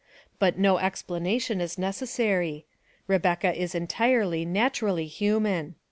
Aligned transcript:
But 0.39 0.57
no 0.57 0.79
explanation 0.79 1.61
is 1.61 1.77
necessary. 1.77 2.65
Re 3.05 3.19
becca 3.19 3.53
is 3.53 3.75
entirely, 3.75 4.45
naturally 4.45 5.05
human. 5.05 5.75